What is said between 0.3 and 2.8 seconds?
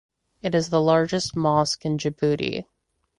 It is the largest mosque in Djibouti.